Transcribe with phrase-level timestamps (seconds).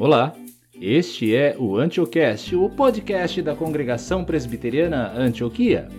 [0.00, 0.34] Olá,
[0.80, 5.90] este é o Antiocast, o podcast da Congregação Presbiteriana Antioquia.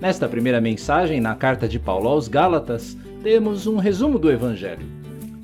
[0.00, 4.84] Nesta primeira mensagem na carta de Paulo aos Gálatas, temos um resumo do Evangelho.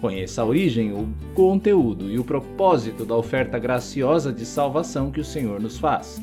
[0.00, 5.24] Conheça a origem, o conteúdo e o propósito da oferta graciosa de salvação que o
[5.24, 6.20] Senhor nos faz.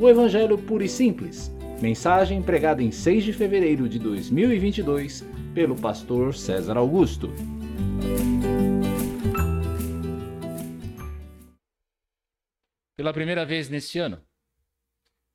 [0.00, 1.48] O Evangelho puro e simples,
[1.80, 5.24] mensagem pregada em 6 de fevereiro de 2022
[5.54, 7.30] pelo pastor César Augusto.
[13.00, 14.20] Pela primeira vez neste ano,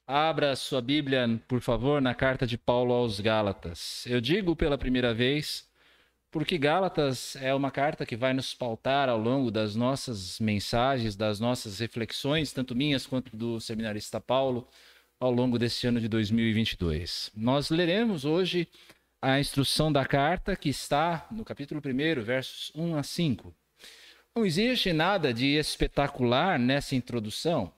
[0.06, 4.06] abra sua Bíblia, por favor, na carta de Paulo aos Gálatas.
[4.06, 5.68] Eu digo pela primeira vez
[6.30, 11.40] porque Gálatas é uma carta que vai nos pautar ao longo das nossas mensagens, das
[11.40, 14.68] nossas reflexões, tanto minhas quanto do seminarista Paulo,
[15.20, 17.32] ao longo deste ano de 2022.
[17.36, 18.68] Nós leremos hoje
[19.20, 23.56] a instrução da carta que está no capítulo 1, versos 1 a 5.
[24.38, 27.72] Não existe nada de espetacular nessa introdução.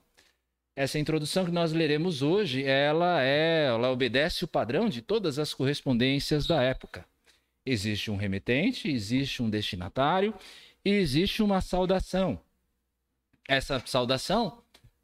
[0.74, 5.54] Essa introdução que nós leremos hoje, ela é, ela obedece o padrão de todas as
[5.54, 7.06] correspondências da época.
[7.64, 10.34] Existe um remetente, existe um destinatário
[10.84, 12.40] e existe uma saudação.
[13.46, 14.60] Essa saudação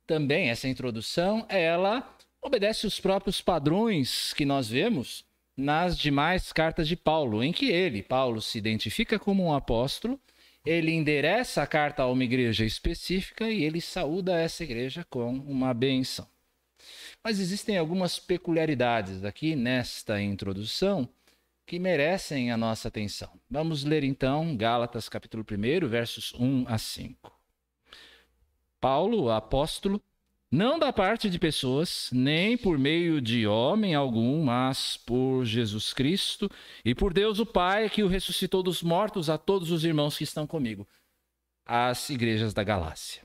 [0.09, 5.25] também, essa introdução, ela obedece os próprios padrões que nós vemos
[5.57, 10.19] nas demais cartas de Paulo, em que ele, Paulo, se identifica como um apóstolo
[10.65, 15.75] ele endereça a carta a uma igreja específica e ele saúda essa igreja com uma
[15.75, 16.27] benção.
[17.23, 21.09] Mas existem algumas peculiaridades aqui nesta introdução
[21.67, 23.31] que merecem a nossa atenção.
[23.49, 27.33] Vamos ler então Gálatas capítulo 1, versos 1 a 5.
[28.81, 30.03] Paulo, apóstolo,
[30.55, 36.49] não da parte de pessoas, nem por meio de homem algum, mas por Jesus Cristo
[36.85, 40.23] e por Deus o Pai que o ressuscitou dos mortos a todos os irmãos que
[40.23, 40.87] estão comigo,
[41.67, 43.23] as igrejas da Galácia.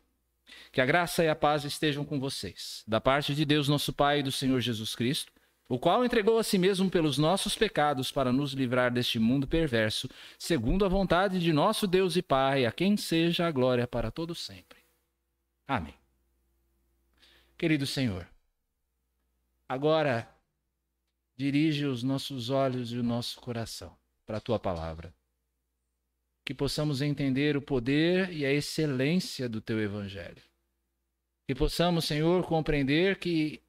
[0.71, 4.19] Que a graça e a paz estejam com vocês, da parte de Deus nosso Pai
[4.19, 5.31] e do Senhor Jesus Cristo,
[5.67, 10.09] o qual entregou a si mesmo pelos nossos pecados para nos livrar deste mundo perverso,
[10.37, 14.33] segundo a vontade de nosso Deus e Pai, a quem seja a glória para todo
[14.33, 14.79] sempre.
[15.67, 15.93] Amém.
[17.59, 18.25] Querido Senhor,
[19.67, 20.33] agora
[21.35, 23.93] dirige os nossos olhos e o nosso coração
[24.25, 25.13] para a tua palavra.
[26.45, 30.41] Que possamos entender o poder e a excelência do teu evangelho.
[31.45, 33.61] Que possamos, Senhor, compreender que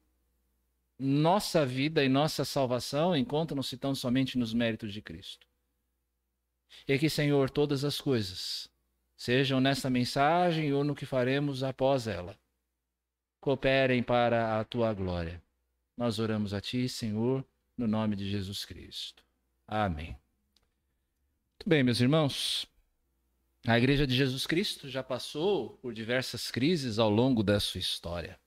[0.97, 5.45] nossa vida e nossa salvação encontram-se tão somente nos méritos de Cristo.
[6.87, 8.71] E que, Senhor, todas as coisas,
[9.17, 12.39] sejam nesta mensagem ou no que faremos após ela,
[13.41, 15.41] cooperem para a tua glória.
[15.97, 17.43] Nós oramos a ti, Senhor,
[17.75, 19.23] no nome de Jesus Cristo.
[19.67, 20.09] Amém.
[20.09, 22.67] Muito bem, meus irmãos.
[23.67, 28.39] A Igreja de Jesus Cristo já passou por diversas crises ao longo da sua história.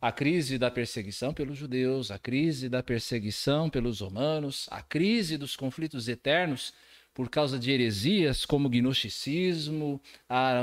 [0.00, 5.56] A crise da perseguição pelos judeus, a crise da perseguição pelos romanos, a crise dos
[5.56, 6.74] conflitos eternos
[7.14, 10.62] por causa de heresias como o gnosticismo, a,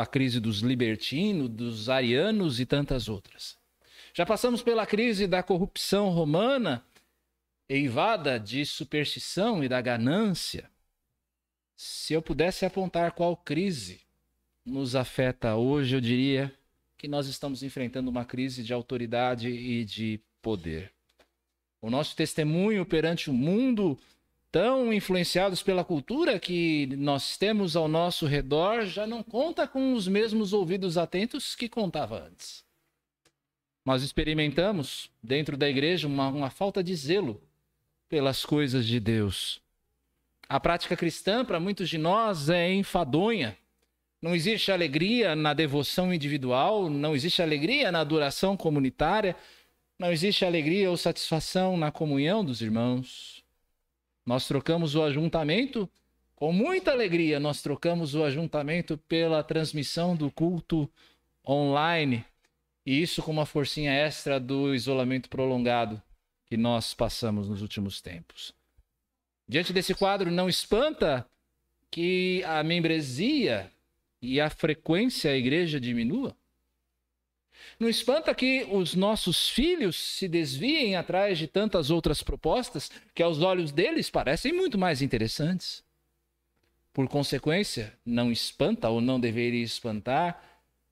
[0.00, 3.58] a crise dos libertinos, dos arianos e tantas outras.
[4.14, 6.82] Já passamos pela crise da corrupção romana,
[7.68, 10.70] eivada de superstição e da ganância.
[11.76, 14.00] Se eu pudesse apontar qual crise
[14.64, 16.52] nos afeta hoje, eu diria
[16.96, 20.92] que nós estamos enfrentando uma crise de autoridade e de poder.
[21.80, 23.98] O nosso testemunho perante o mundo
[24.50, 30.08] tão influenciados pela cultura que nós temos ao nosso redor já não conta com os
[30.08, 32.64] mesmos ouvidos atentos que contava antes.
[33.84, 37.40] Nós experimentamos dentro da igreja uma, uma falta de zelo
[38.08, 39.60] pelas coisas de Deus.
[40.48, 43.56] A prática cristã, para muitos de nós, é enfadonha.
[44.20, 49.34] Não existe alegria na devoção individual, não existe alegria na adoração comunitária,
[49.98, 53.39] não existe alegria ou satisfação na comunhão dos irmãos.
[54.30, 55.90] Nós trocamos o ajuntamento
[56.36, 60.88] com muita alegria, nós trocamos o ajuntamento pela transmissão do culto
[61.44, 62.24] online.
[62.86, 66.00] E isso com uma forcinha extra do isolamento prolongado
[66.46, 68.54] que nós passamos nos últimos tempos.
[69.48, 71.26] Diante desse quadro, não espanta
[71.90, 73.68] que a membresia
[74.22, 76.36] e a frequência à igreja diminua?
[77.78, 83.40] Não espanta que os nossos filhos se desviem atrás de tantas outras propostas que, aos
[83.40, 85.82] olhos deles, parecem muito mais interessantes.
[86.92, 90.42] Por consequência, não espanta ou não deveria espantar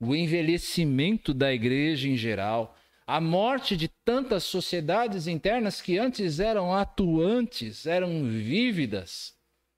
[0.00, 2.76] o envelhecimento da igreja em geral,
[3.06, 9.34] a morte de tantas sociedades internas que antes eram atuantes, eram vívidas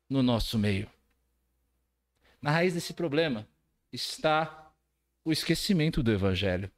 [0.08, 0.88] no nosso meio.
[2.42, 3.46] Na raiz desse problema
[3.92, 4.72] está
[5.24, 6.70] o esquecimento do evangelho.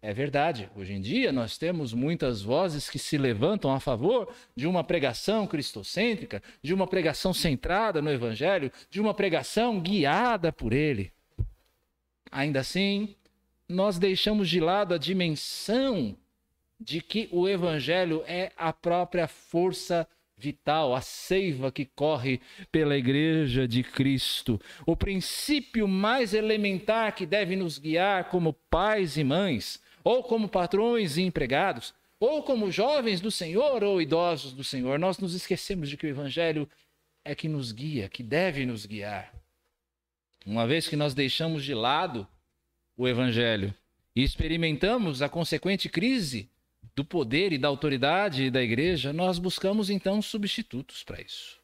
[0.00, 4.64] É verdade, hoje em dia nós temos muitas vozes que se levantam a favor de
[4.64, 11.12] uma pregação cristocêntrica, de uma pregação centrada no Evangelho, de uma pregação guiada por ele.
[12.30, 13.16] Ainda assim,
[13.68, 16.16] nós deixamos de lado a dimensão
[16.78, 20.06] de que o Evangelho é a própria força
[20.36, 22.40] vital, a seiva que corre
[22.70, 29.24] pela Igreja de Cristo, o princípio mais elementar que deve nos guiar como pais e
[29.24, 34.98] mães ou como patrões e empregados, ou como jovens do Senhor ou idosos do Senhor,
[34.98, 36.68] nós nos esquecemos de que o Evangelho
[37.24, 39.32] é que nos guia, que deve nos guiar.
[40.44, 42.26] Uma vez que nós deixamos de lado
[42.96, 43.74] o Evangelho
[44.16, 46.50] e experimentamos a consequente crise
[46.96, 51.60] do poder e da autoridade da igreja, nós buscamos então substitutos para isso.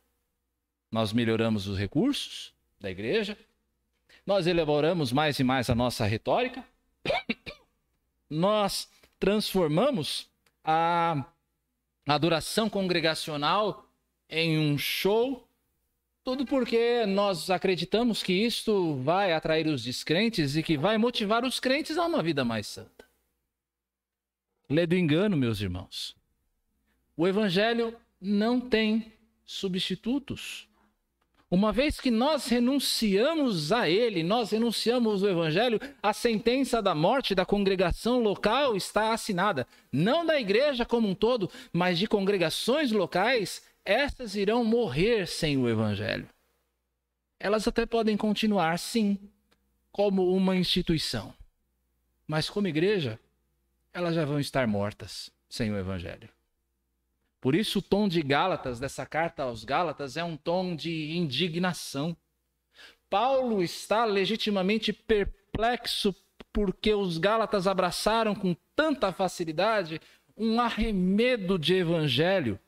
[0.92, 3.36] Nós melhoramos os recursos da igreja,
[4.24, 6.64] nós elaboramos mais e mais a nossa retórica,
[8.34, 8.88] nós
[9.18, 10.28] transformamos
[10.62, 11.24] a
[12.06, 13.88] adoração congregacional
[14.28, 15.48] em um show,
[16.22, 21.60] tudo porque nós acreditamos que isto vai atrair os descrentes e que vai motivar os
[21.60, 23.04] crentes a uma vida mais santa.
[24.68, 26.16] Lê do engano, meus irmãos.
[27.16, 29.12] O evangelho não tem
[29.44, 30.66] substitutos.
[31.54, 37.32] Uma vez que nós renunciamos a ele, nós renunciamos o evangelho, a sentença da morte
[37.32, 43.62] da congregação local está assinada, não da igreja como um todo, mas de congregações locais,
[43.84, 46.28] essas irão morrer sem o evangelho.
[47.38, 49.16] Elas até podem continuar, sim,
[49.92, 51.32] como uma instituição,
[52.26, 53.16] mas como igreja,
[53.92, 56.28] elas já vão estar mortas sem o evangelho.
[57.44, 62.16] Por isso, o tom de Gálatas, dessa carta aos Gálatas, é um tom de indignação.
[63.10, 66.16] Paulo está legitimamente perplexo
[66.50, 70.00] porque os Gálatas abraçaram com tanta facilidade
[70.34, 72.58] um arremedo de evangelho.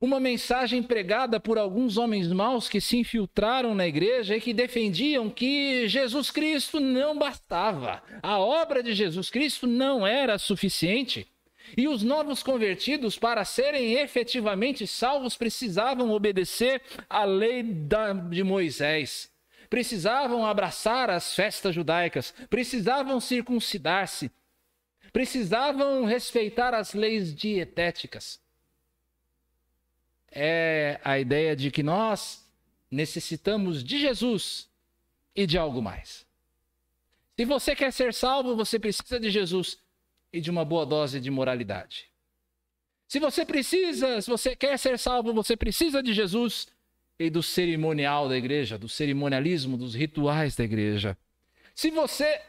[0.00, 5.28] Uma mensagem pregada por alguns homens maus que se infiltraram na igreja e que defendiam
[5.28, 8.02] que Jesus Cristo não bastava.
[8.22, 11.28] A obra de Jesus Cristo não era suficiente.
[11.76, 19.30] E os novos convertidos, para serem efetivamente salvos, precisavam obedecer à lei de Moisés,
[19.68, 24.30] precisavam abraçar as festas judaicas, precisavam circuncidar-se,
[25.12, 28.40] precisavam respeitar as leis dietéticas.
[30.32, 32.48] É a ideia de que nós
[32.90, 34.68] necessitamos de Jesus
[35.34, 36.26] e de algo mais.
[37.36, 39.78] Se você quer ser salvo, você precisa de Jesus
[40.32, 42.08] e de uma boa dose de moralidade.
[43.08, 46.68] Se você precisa, se você quer ser salvo, você precisa de Jesus
[47.18, 51.18] e do cerimonial da igreja, do cerimonialismo, dos rituais da igreja.
[51.74, 52.40] Se você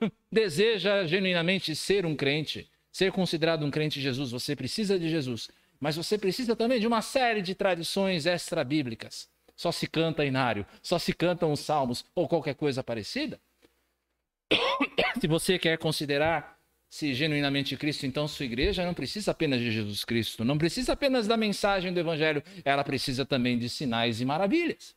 [0.32, 5.50] deseja genuinamente ser um crente, ser considerado um crente de Jesus, você precisa de Jesus,
[5.78, 9.28] mas você precisa também de uma série de tradições extra-bíblicas.
[9.54, 13.40] Só se canta inário, só se cantam os salmos ou qualquer coisa parecida.
[15.20, 16.57] Se você quer considerar
[16.88, 21.26] se genuinamente Cristo, então sua igreja não precisa apenas de Jesus Cristo, não precisa apenas
[21.26, 24.96] da mensagem do Evangelho, ela precisa também de sinais e maravilhas.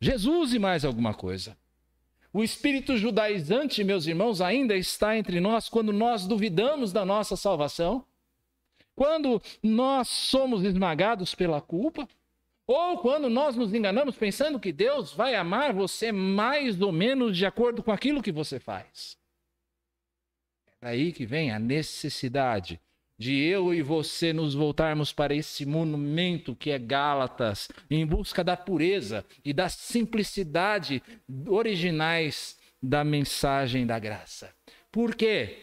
[0.00, 1.56] Jesus e mais alguma coisa.
[2.32, 8.04] O espírito judaizante, meus irmãos, ainda está entre nós quando nós duvidamos da nossa salvação,
[8.94, 12.06] quando nós somos esmagados pela culpa,
[12.66, 17.46] ou quando nós nos enganamos pensando que Deus vai amar você mais ou menos de
[17.46, 19.16] acordo com aquilo que você faz.
[20.84, 22.78] Daí que vem a necessidade
[23.18, 28.54] de eu e você nos voltarmos para esse monumento que é Gálatas, em busca da
[28.54, 31.02] pureza e da simplicidade
[31.46, 34.54] originais da mensagem da graça.
[34.92, 35.56] Por quê?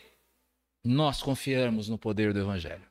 [0.83, 2.87] Nós confiamos no poder do Evangelho.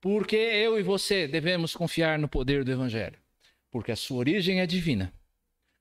[0.00, 3.20] Porque eu e você devemos confiar no poder do Evangelho?
[3.70, 5.12] Porque a sua origem é divina.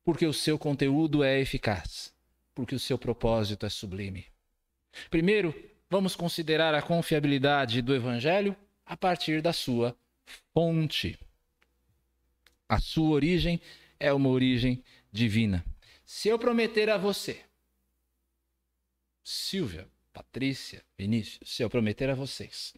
[0.06, 2.14] Porque o seu conteúdo é eficaz.
[2.54, 4.28] Porque o seu propósito é sublime.
[5.10, 5.56] Primeiro,
[5.90, 9.98] vamos considerar a confiabilidade do Evangelho a partir da sua
[10.54, 11.18] fonte.
[12.68, 13.62] A sua origem
[14.00, 15.66] é uma origem divina.
[16.06, 17.42] Se eu prometer a você,
[19.24, 22.74] Silvia, Patrícia, Vinícius, se eu prometer a vocês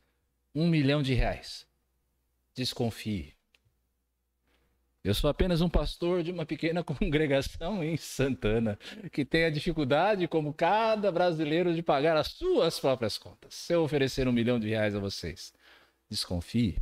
[0.53, 1.65] um milhão de reais,
[2.53, 3.38] desconfie.
[5.01, 8.77] Eu sou apenas um pastor de uma pequena congregação em Santana,
[9.11, 13.55] que tem a dificuldade, como cada brasileiro, de pagar as suas próprias contas.
[13.55, 15.53] Se eu oferecer um milhão de reais a vocês,
[16.09, 16.77] desconfie.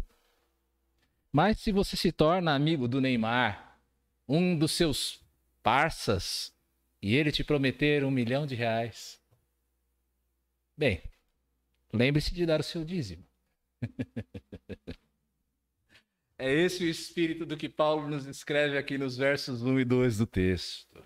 [1.32, 3.78] Mas se você se torna amigo do Neymar,
[4.28, 5.22] um dos seus
[5.62, 6.52] parças,
[7.02, 9.22] e ele te prometer um milhão de reais,
[10.76, 11.04] bem,
[11.94, 13.24] lembre-se de dar o seu dízimo.
[16.38, 20.18] é esse o espírito do que Paulo nos escreve aqui nos versos 1 e 2
[20.20, 21.04] do texto.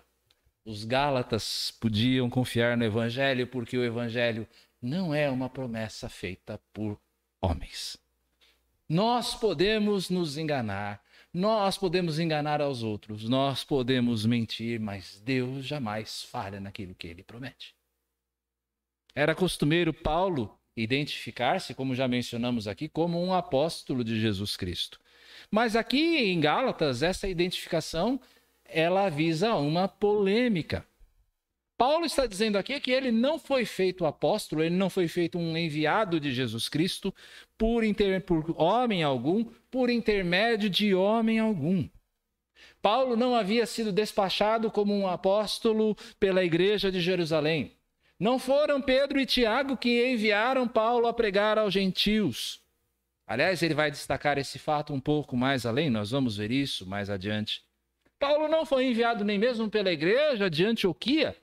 [0.64, 4.46] Os Gálatas podiam confiar no Evangelho porque o Evangelho
[4.80, 7.00] não é uma promessa feita por
[7.40, 7.96] homens.
[8.88, 16.22] Nós podemos nos enganar, nós podemos enganar aos outros, nós podemos mentir, mas Deus jamais
[16.22, 17.74] falha naquilo que ele promete.
[19.14, 25.01] Era costumeiro Paulo identificar-se, como já mencionamos aqui, como um apóstolo de Jesus Cristo.
[25.50, 28.20] Mas aqui em Gálatas, essa identificação
[28.64, 30.86] ela visa uma polêmica.
[31.76, 35.56] Paulo está dizendo aqui que ele não foi feito apóstolo, ele não foi feito um
[35.56, 37.12] enviado de Jesus Cristo
[37.58, 38.22] por, inter...
[38.22, 41.88] por homem algum, por intermédio de homem algum.
[42.80, 47.76] Paulo não havia sido despachado como um apóstolo pela igreja de Jerusalém.
[48.18, 52.61] Não foram Pedro e Tiago que enviaram Paulo a pregar aos gentios.
[53.26, 57.08] Aliás, ele vai destacar esse fato um pouco mais além, nós vamos ver isso mais
[57.08, 57.62] adiante.
[58.18, 61.36] Paulo não foi enviado nem mesmo pela igreja de Antioquia,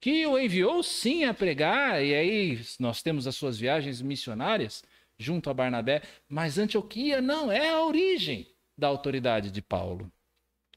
[0.00, 4.82] que o enviou sim a pregar, e aí nós temos as suas viagens missionárias
[5.18, 8.46] junto a Barnabé, mas Antioquia não é a origem
[8.76, 10.10] da autoridade de Paulo.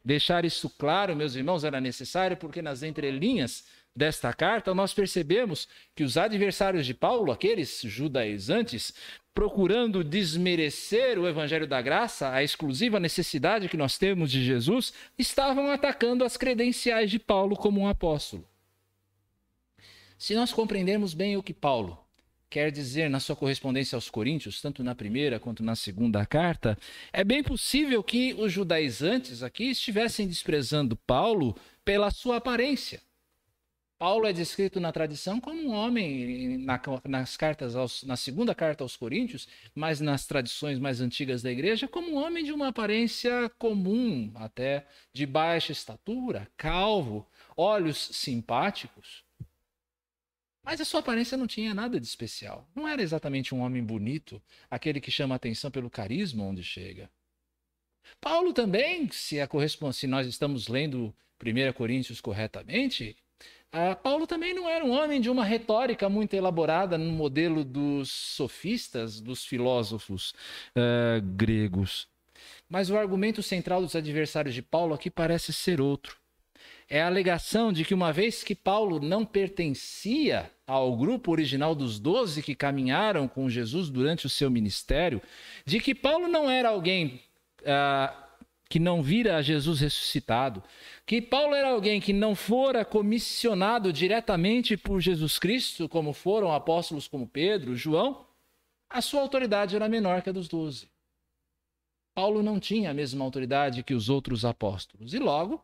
[0.03, 6.03] Deixar isso claro, meus irmãos, era necessário porque nas entrelinhas desta carta nós percebemos que
[6.03, 8.93] os adversários de Paulo, aqueles judaizantes,
[9.33, 15.71] procurando desmerecer o evangelho da graça, a exclusiva necessidade que nós temos de Jesus, estavam
[15.71, 18.47] atacando as credenciais de Paulo como um apóstolo.
[20.17, 21.99] Se nós compreendermos bem o que Paulo
[22.49, 26.77] quer dizer na sua correspondência aos Coríntios, tanto na primeira quanto na segunda carta,
[27.11, 33.01] é bem possível que os judaizantes aqui estivessem desprezando Paulo pela sua aparência
[34.03, 38.83] Paulo é descrito na tradição como um homem, na, nas cartas aos, na segunda carta
[38.83, 43.49] aos Coríntios, mas nas tradições mais antigas da igreja, como um homem de uma aparência
[43.57, 49.23] comum, até de baixa estatura, calvo, olhos simpáticos.
[50.61, 52.69] Mas a sua aparência não tinha nada de especial.
[52.75, 57.09] Não era exatamente um homem bonito, aquele que chama atenção pelo carisma onde chega.
[58.19, 59.47] Paulo também, se, a
[59.93, 63.15] se nós estamos lendo 1 Coríntios corretamente,
[63.73, 68.11] ah, Paulo também não era um homem de uma retórica muito elaborada no modelo dos
[68.11, 70.35] sofistas, dos filósofos
[70.77, 72.07] uh, gregos.
[72.69, 76.17] Mas o argumento central dos adversários de Paulo aqui parece ser outro.
[76.87, 81.99] É a alegação de que, uma vez que Paulo não pertencia ao grupo original dos
[81.99, 85.19] doze que caminharam com Jesus durante o seu ministério,
[85.65, 87.21] de que Paulo não era alguém
[87.61, 88.22] uh,
[88.73, 90.63] que não vira a Jesus ressuscitado,
[91.05, 97.07] que Paulo era alguém que não fora comissionado diretamente por Jesus Cristo, como foram apóstolos
[97.07, 98.25] como Pedro, João,
[98.89, 100.87] a sua autoridade era menor que a dos doze.
[102.15, 105.63] Paulo não tinha a mesma autoridade que os outros apóstolos, e logo,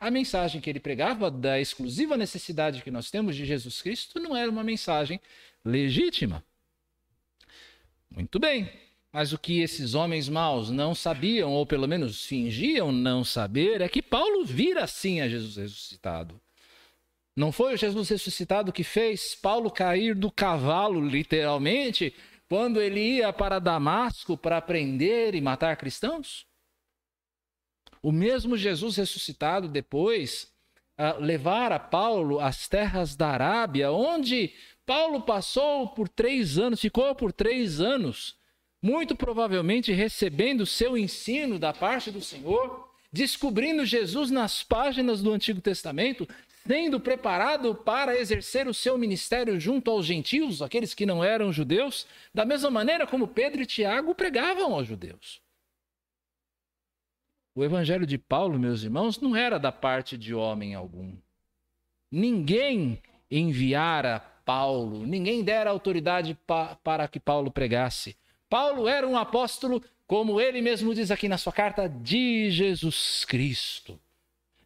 [0.00, 4.36] a mensagem que ele pregava da exclusiva necessidade que nós temos de Jesus Cristo não
[4.36, 5.20] era uma mensagem
[5.64, 6.44] legítima.
[8.10, 8.68] Muito bem,
[9.12, 13.88] mas o que esses homens maus não sabiam, ou pelo menos fingiam não saber, é
[13.88, 16.40] que Paulo vira sim a Jesus ressuscitado.
[17.36, 22.14] Não foi o Jesus ressuscitado que fez Paulo cair do cavalo, literalmente,
[22.48, 26.46] quando ele ia para Damasco para prender e matar cristãos?
[28.02, 30.52] O mesmo Jesus ressuscitado depois
[30.98, 34.54] uh, levar a Paulo às terras da Arábia, onde
[34.86, 38.39] Paulo passou por três anos, ficou por três anos
[38.82, 45.60] muito provavelmente recebendo seu ensino da parte do Senhor, descobrindo Jesus nas páginas do Antigo
[45.60, 46.26] Testamento,
[46.66, 52.06] sendo preparado para exercer o seu ministério junto aos gentios, aqueles que não eram judeus,
[52.32, 55.40] da mesma maneira como Pedro e Tiago pregavam aos judeus.
[57.54, 61.16] O evangelho de Paulo, meus irmãos, não era da parte de homem algum.
[62.10, 68.16] Ninguém enviara Paulo, ninguém dera autoridade pa para que Paulo pregasse.
[68.50, 73.98] Paulo era um apóstolo, como ele mesmo diz aqui na sua carta, de Jesus Cristo.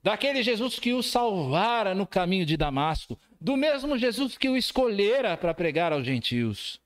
[0.03, 5.37] Daquele Jesus que o salvara no caminho de Damasco, do mesmo Jesus que o escolhera
[5.37, 6.81] para pregar aos gentios.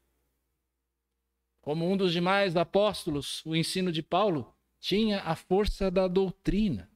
[1.63, 6.91] Como um dos demais apóstolos, o ensino de Paulo tinha a força da doutrina.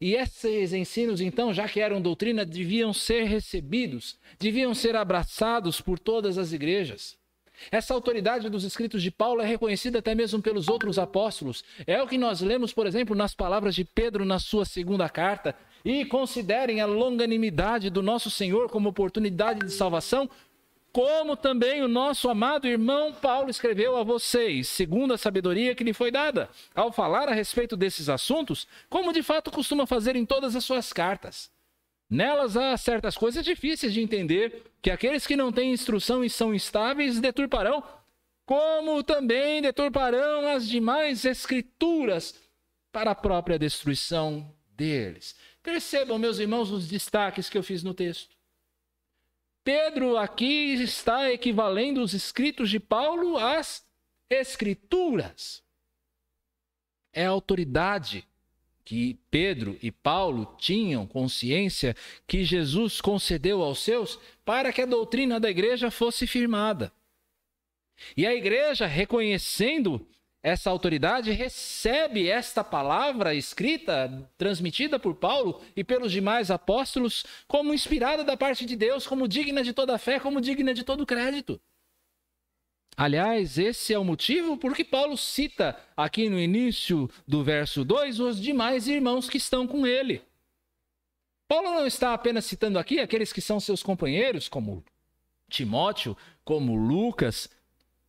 [0.00, 5.98] E esses ensinos, então, já que eram doutrina, deviam ser recebidos, deviam ser abraçados por
[5.98, 7.17] todas as igrejas.
[7.70, 11.64] Essa autoridade dos escritos de Paulo é reconhecida até mesmo pelos outros apóstolos.
[11.86, 15.54] É o que nós lemos, por exemplo, nas palavras de Pedro na sua segunda carta,
[15.84, 20.28] e considerem a longanimidade do nosso Senhor como oportunidade de salvação,
[20.92, 25.92] como também o nosso amado irmão Paulo escreveu a vocês, segundo a sabedoria que lhe
[25.92, 30.56] foi dada, ao falar a respeito desses assuntos, como de fato costuma fazer em todas
[30.56, 31.50] as suas cartas.
[32.08, 36.54] Nelas há certas coisas difíceis de entender, que aqueles que não têm instrução e são
[36.54, 37.82] instáveis deturparão,
[38.46, 42.34] como também deturparão as demais escrituras
[42.90, 45.36] para a própria destruição deles.
[45.62, 48.36] Percebam, meus irmãos, os destaques que eu fiz no texto.
[49.62, 53.86] Pedro aqui está equivalendo os escritos de Paulo às
[54.30, 55.62] escrituras.
[57.12, 58.27] É autoridade
[58.88, 61.94] que Pedro e Paulo tinham consciência
[62.26, 66.90] que Jesus concedeu aos seus para que a doutrina da igreja fosse firmada.
[68.16, 70.08] E a igreja, reconhecendo
[70.42, 78.24] essa autoridade, recebe esta palavra escrita, transmitida por Paulo e pelos demais apóstolos, como inspirada
[78.24, 81.60] da parte de Deus, como digna de toda fé, como digna de todo crédito.
[82.98, 88.18] Aliás, esse é o motivo por que Paulo cita aqui no início do verso 2
[88.18, 90.20] os demais irmãos que estão com ele.
[91.46, 94.84] Paulo não está apenas citando aqui aqueles que são seus companheiros, como
[95.48, 97.48] Timóteo, como Lucas,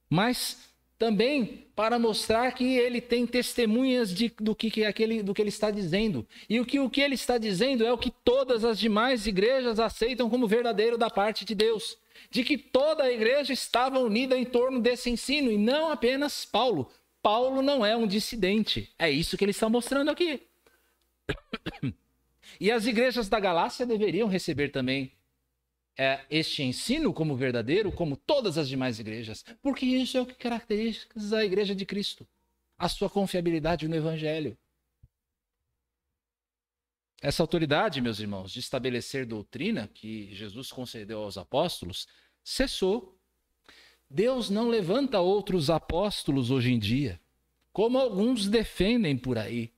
[0.10, 0.58] mas
[1.00, 5.48] também para mostrar que ele tem testemunhas de, do, que, que aquele, do que ele
[5.48, 6.28] está dizendo.
[6.50, 9.80] E o que, o que ele está dizendo é o que todas as demais igrejas
[9.80, 11.98] aceitam como verdadeiro da parte de Deus.
[12.30, 16.92] De que toda a igreja estava unida em torno desse ensino, e não apenas Paulo.
[17.24, 18.94] Paulo não é um dissidente.
[19.00, 20.42] É isso que ele está mostrando aqui.
[22.60, 25.14] E as igrejas da Galácia deveriam receber também
[26.00, 30.34] é, este ensino como verdadeiro, como todas as demais igrejas, porque isso é o que
[30.34, 32.26] caracteriza a igreja de Cristo,
[32.78, 34.58] a sua confiabilidade no Evangelho.
[37.22, 42.08] Essa autoridade, meus irmãos, de estabelecer doutrina que Jesus concedeu aos apóstolos,
[42.42, 43.20] cessou.
[44.10, 47.20] Deus não levanta outros apóstolos hoje em dia,
[47.74, 49.74] como alguns defendem por aí,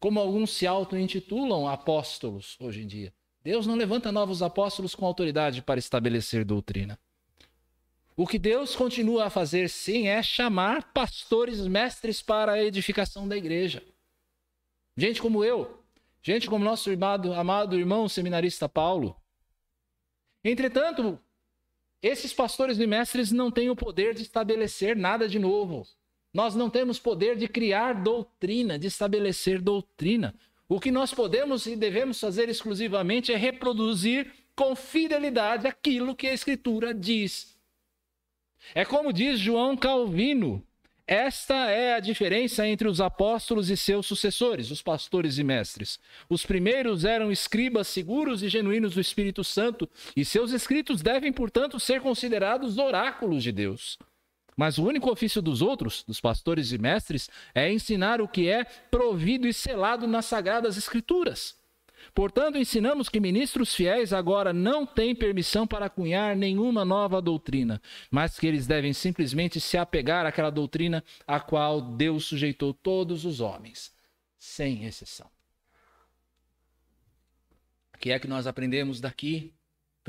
[0.00, 3.14] como alguns se auto-intitulam apóstolos hoje em dia.
[3.42, 6.98] Deus não levanta novos apóstolos com autoridade para estabelecer doutrina.
[8.16, 13.36] O que Deus continua a fazer, sim, é chamar pastores mestres para a edificação da
[13.36, 13.82] igreja.
[14.94, 15.82] Gente como eu,
[16.22, 19.16] gente como nosso amado, amado irmão seminarista Paulo.
[20.44, 21.18] Entretanto,
[22.02, 25.86] esses pastores e mestres não têm o poder de estabelecer nada de novo.
[26.32, 30.34] Nós não temos poder de criar doutrina, de estabelecer doutrina.
[30.70, 36.32] O que nós podemos e devemos fazer exclusivamente é reproduzir com fidelidade aquilo que a
[36.32, 37.58] Escritura diz.
[38.72, 40.64] É como diz João Calvino:
[41.08, 45.98] esta é a diferença entre os apóstolos e seus sucessores, os pastores e mestres.
[46.28, 51.80] Os primeiros eram escribas seguros e genuínos do Espírito Santo, e seus escritos devem, portanto,
[51.80, 53.98] ser considerados oráculos de Deus.
[54.60, 58.64] Mas o único ofício dos outros, dos pastores e mestres, é ensinar o que é
[58.64, 61.56] provido e selado nas sagradas escrituras.
[62.14, 68.38] Portanto, ensinamos que ministros fiéis agora não têm permissão para cunhar nenhuma nova doutrina, mas
[68.38, 73.94] que eles devem simplesmente se apegar àquela doutrina a qual Deus sujeitou todos os homens,
[74.38, 75.30] sem exceção.
[77.94, 79.54] O que é que nós aprendemos daqui?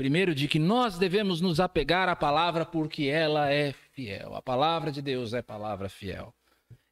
[0.02, 4.34] Primeiro, de que nós devemos nos apegar à palavra porque ela é fiel.
[4.34, 6.34] A palavra de Deus é palavra fiel.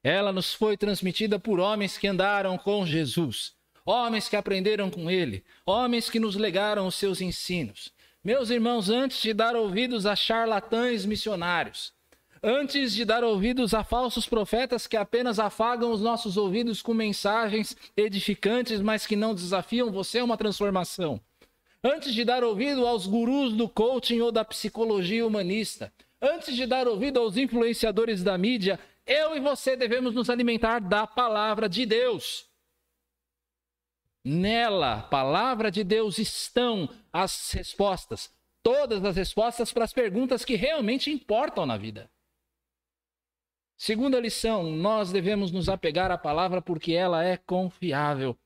[0.00, 3.52] Ela nos foi transmitida por homens que andaram com Jesus,
[3.84, 7.92] homens que aprenderam com ele, homens que nos legaram os seus ensinos.
[8.22, 11.92] Meus irmãos, antes de dar ouvidos a charlatães missionários,
[12.40, 17.76] antes de dar ouvidos a falsos profetas que apenas afagam os nossos ouvidos com mensagens
[17.96, 21.20] edificantes, mas que não desafiam você a uma transformação,
[21.82, 26.86] antes de dar ouvido aos gurus do coaching ou da psicologia humanista, antes de dar
[26.86, 32.48] ouvido aos influenciadores da mídia, eu e você devemos nos alimentar da palavra de Deus.
[34.24, 38.30] Nela, palavra de Deus, estão as respostas,
[38.62, 42.10] todas as respostas para as perguntas que realmente importam na vida.
[43.78, 48.38] Segunda lição, nós devemos nos apegar à palavra porque ela é confiável.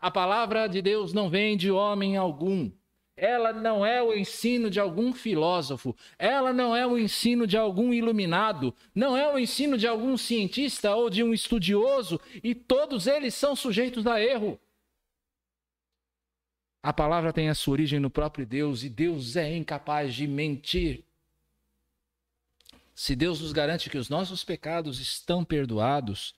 [0.00, 2.70] A palavra de Deus não vem de homem algum.
[3.16, 7.92] Ela não é o ensino de algum filósofo, ela não é o ensino de algum
[7.92, 13.34] iluminado, não é o ensino de algum cientista ou de um estudioso, e todos eles
[13.34, 14.60] são sujeitos a erro.
[16.80, 21.04] A palavra tem a sua origem no próprio Deus e Deus é incapaz de mentir.
[22.94, 26.37] Se Deus nos garante que os nossos pecados estão perdoados,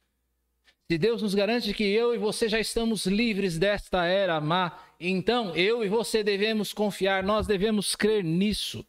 [0.90, 5.54] Se Deus nos garante que eu e você já estamos livres desta era má, então
[5.54, 8.84] eu e você devemos confiar, nós devemos crer nisso.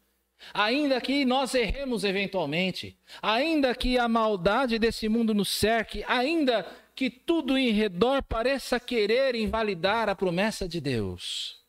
[0.52, 7.08] Ainda que nós erremos eventualmente, ainda que a maldade desse mundo nos cerque, ainda que
[7.08, 11.62] tudo em redor pareça querer invalidar a promessa de Deus,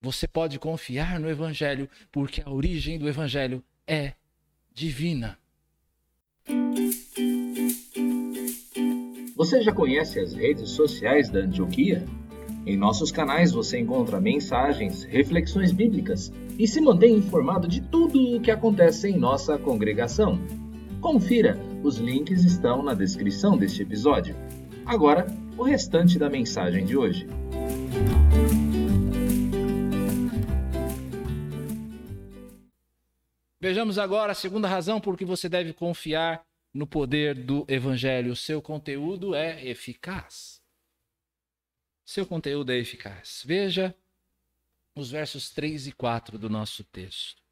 [0.00, 4.14] você pode confiar no Evangelho, porque a origem do Evangelho é
[4.72, 5.38] divina.
[9.36, 12.04] Você já conhece as redes sociais da Antioquia?
[12.64, 18.40] Em nossos canais você encontra mensagens, reflexões bíblicas e se mantém informado de tudo o
[18.40, 20.40] que acontece em nossa congregação.
[21.00, 24.36] Confira, os links estão na descrição deste episódio.
[24.86, 25.26] Agora,
[25.58, 27.26] o restante da mensagem de hoje.
[33.60, 36.40] Vejamos agora a segunda razão por que você deve confiar
[36.74, 38.34] no poder do evangelho.
[38.34, 40.60] Seu conteúdo é eficaz.
[42.04, 43.42] Seu conteúdo é eficaz.
[43.46, 43.94] Veja
[44.94, 47.42] os versos 3 e 4 do nosso texto.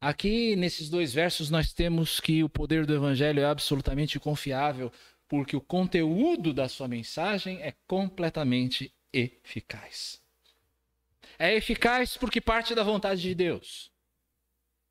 [0.00, 4.92] Aqui, nesses dois versos, nós temos que o poder do Evangelho é absolutamente confiável,
[5.26, 10.22] porque o conteúdo da sua mensagem é completamente eficaz.
[11.38, 13.90] É eficaz porque parte da vontade de Deus.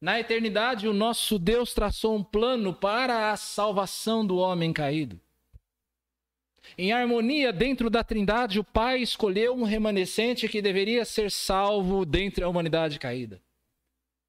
[0.04, 5.18] Na eternidade, o nosso Deus traçou um plano para a salvação do homem caído.
[6.78, 12.44] Em harmonia dentro da Trindade, o Pai escolheu um remanescente que deveria ser salvo dentre
[12.44, 13.42] a humanidade caída.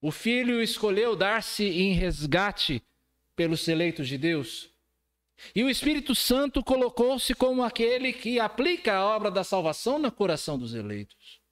[0.01, 2.81] O Filho escolheu dar-se em resgate
[3.35, 4.71] pelos eleitos de Deus.
[5.57, 10.57] E o Espírito Santo colocou-se como aquele que aplica a obra da salvação no coração
[10.57, 11.43] dos eleitos.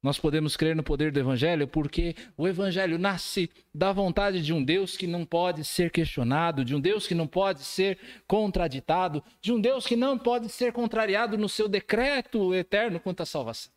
[0.00, 4.62] Nós podemos crer no poder do Evangelho porque o Evangelho nasce da vontade de um
[4.62, 9.52] Deus que não pode ser questionado, de um Deus que não pode ser contraditado, de
[9.52, 13.72] um Deus que não pode ser contrariado no seu decreto eterno quanto à salvação.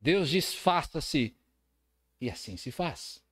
[0.00, 1.34] Deus diz: faça-se,
[2.20, 3.22] e assim se faz.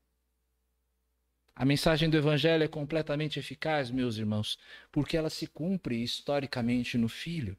[1.54, 4.58] A mensagem do Evangelho é completamente eficaz, meus irmãos,
[4.90, 7.56] porque ela se cumpre historicamente no Filho.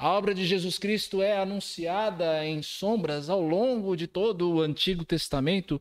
[0.00, 5.04] A obra de Jesus Cristo é anunciada em sombras ao longo de todo o Antigo
[5.04, 5.78] Testamento,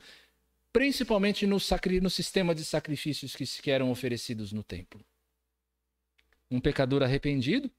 [0.73, 1.55] principalmente no,
[2.01, 4.99] no sistema de sacrifícios que se eram oferecidos no templo.
[6.51, 7.71] Um pecador arrependido,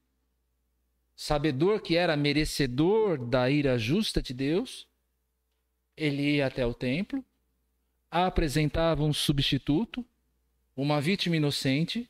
[1.15, 4.87] sabedor que era merecedor da ira justa de Deus,
[5.95, 7.23] ele ia até o templo,
[8.09, 10.03] apresentava um substituto,
[10.75, 12.09] uma vítima inocente,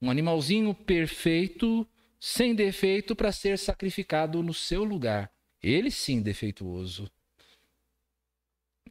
[0.00, 1.86] um animalzinho perfeito
[2.26, 5.30] sem defeito para ser sacrificado no seu lugar.
[5.62, 7.10] Ele sim defeituoso.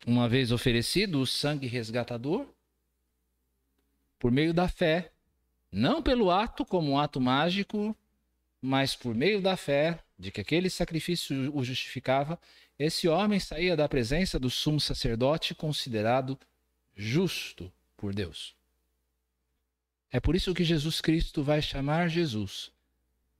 [0.06, 2.46] Uma vez oferecido o sangue resgatador,
[4.19, 5.12] por meio da fé,
[5.72, 7.98] não pelo ato como um ato mágico,
[8.62, 12.39] mas por meio da fé de que aquele sacrifício o justificava,
[12.78, 16.39] esse homem saía da presença do sumo sacerdote considerado
[16.96, 18.56] justo por Deus.
[20.12, 22.72] É por isso que Jesus Cristo vai chamar Jesus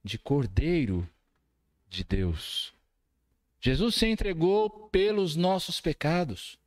[0.04, 1.08] de Cordeiro
[1.90, 2.74] de Deus.
[3.62, 6.58] Jesus se entregou pelos nossos pecados.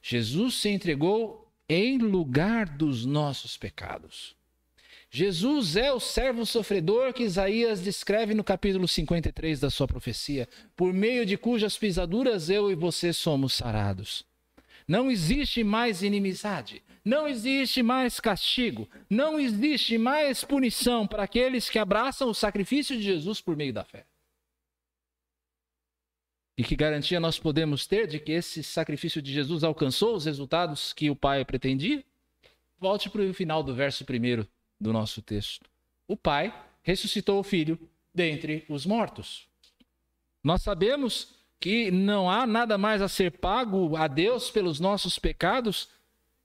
[0.00, 4.34] Jesus se entregou em lugar dos nossos pecados.
[5.10, 10.92] Jesus é o servo sofredor que Isaías descreve no capítulo 53 da sua profecia, por
[10.92, 14.24] meio de cujas pisaduras eu e você somos sarados.
[14.86, 21.78] Não existe mais inimizade, não existe mais castigo, não existe mais punição para aqueles que
[21.78, 24.06] abraçam o sacrifício de Jesus por meio da fé.
[26.58, 30.92] E que garantia nós podemos ter de que esse sacrifício de Jesus alcançou os resultados
[30.92, 32.02] que o Pai pretendia?
[32.78, 34.48] Volte para o final do verso primeiro
[34.80, 35.68] do nosso texto.
[36.08, 37.78] O Pai ressuscitou o Filho
[38.14, 39.46] dentre os mortos.
[40.42, 45.88] Nós sabemos que não há nada mais a ser pago a Deus pelos nossos pecados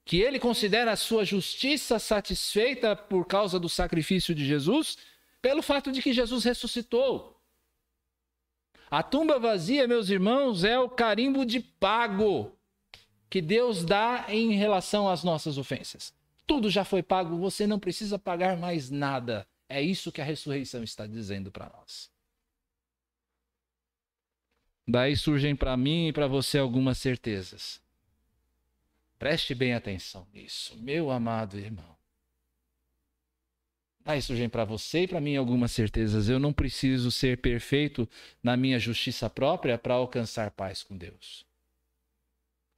[0.04, 4.98] que ele considera a sua justiça satisfeita por causa do sacrifício de Jesus,
[5.42, 7.40] pelo fato de que Jesus ressuscitou.
[8.90, 12.58] A tumba vazia, meus irmãos, é o carimbo de pago
[13.30, 16.14] que Deus dá em relação às nossas ofensas.
[16.46, 19.48] Tudo já foi pago, você não precisa pagar mais nada.
[19.70, 22.11] É isso que a ressurreição está dizendo para nós.
[24.88, 27.82] Daí surgem para mim e para você algumas certezas.
[29.18, 31.96] Preste bem atenção nisso, meu amado irmão.
[34.04, 36.28] Daí surgem para você e para mim algumas certezas.
[36.28, 38.10] Eu não preciso ser perfeito
[38.42, 41.46] na minha justiça própria para alcançar paz com Deus.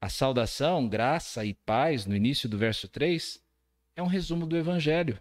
[0.01, 3.41] A saudação, graça e paz no início do verso 3
[3.95, 5.17] é um resumo do Evangelho.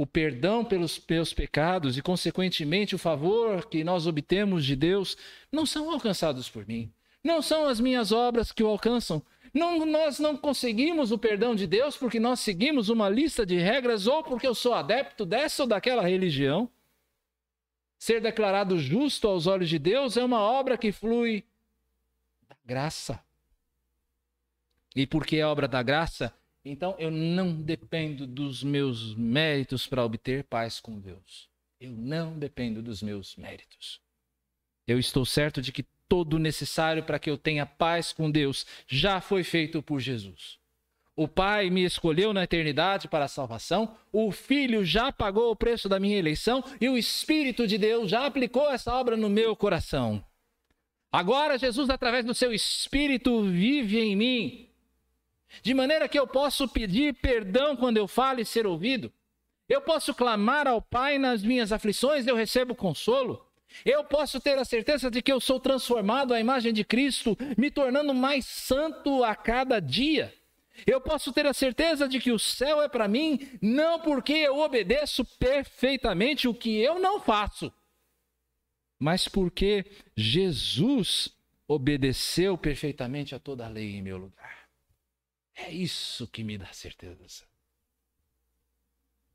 [0.00, 5.14] O perdão pelos meus pecados e, consequentemente, o favor que nós obtemos de Deus
[5.52, 6.90] não são alcançados por mim.
[7.22, 9.22] Não são as minhas obras que o alcançam.
[9.52, 14.06] Não, nós não conseguimos o perdão de Deus porque nós seguimos uma lista de regras
[14.06, 16.66] ou porque eu sou adepto dessa ou daquela religião.
[17.98, 21.44] Ser declarado justo aos olhos de Deus é uma obra que flui
[22.48, 23.22] da graça.
[24.96, 26.34] E porque é obra da graça,
[26.64, 31.48] então eu não dependo dos meus méritos para obter paz com Deus.
[31.80, 34.00] Eu não dependo dos meus méritos.
[34.86, 39.20] Eu estou certo de que todo necessário para que eu tenha paz com Deus já
[39.20, 40.58] foi feito por Jesus.
[41.16, 45.88] O Pai me escolheu na eternidade para a salvação, o Filho já pagou o preço
[45.88, 50.24] da minha eleição e o Espírito de Deus já aplicou essa obra no meu coração.
[51.12, 54.69] Agora, Jesus, através do seu Espírito, vive em mim
[55.62, 59.12] de maneira que eu posso pedir perdão quando eu falo e ser ouvido.
[59.68, 63.46] Eu posso clamar ao Pai nas minhas aflições, eu recebo consolo.
[63.84, 67.70] Eu posso ter a certeza de que eu sou transformado à imagem de Cristo, me
[67.70, 70.34] tornando mais santo a cada dia.
[70.86, 74.58] Eu posso ter a certeza de que o céu é para mim, não porque eu
[74.58, 77.72] obedeço perfeitamente o que eu não faço,
[78.98, 79.84] mas porque
[80.16, 81.30] Jesus
[81.68, 84.59] obedeceu perfeitamente a toda a lei em meu lugar.
[85.54, 87.44] É isso que me dá certeza.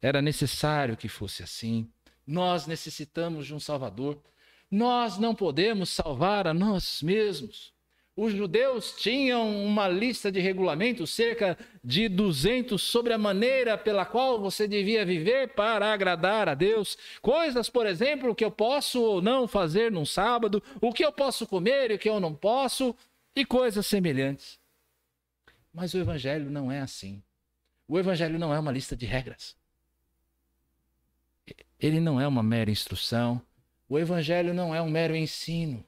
[0.01, 1.89] Era necessário que fosse assim.
[2.25, 4.21] Nós necessitamos de um Salvador.
[4.69, 7.73] Nós não podemos salvar a nós mesmos.
[8.17, 14.39] Os judeus tinham uma lista de regulamentos, cerca de 200, sobre a maneira pela qual
[14.39, 16.97] você devia viver para agradar a Deus.
[17.21, 21.45] Coisas, por exemplo, que eu posso ou não fazer num sábado, o que eu posso
[21.45, 22.95] comer e o que eu não posso,
[23.35, 24.57] e coisas semelhantes.
[25.75, 27.21] Mas o Evangelho não é assim.
[27.85, 29.57] O Evangelho não é uma lista de regras.
[31.77, 33.41] Ele não é uma mera instrução.
[33.89, 35.83] O Evangelho não é um mero ensino.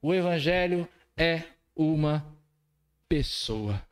[0.00, 1.42] O Evangelho é
[1.76, 2.26] uma
[3.06, 3.86] pessoa.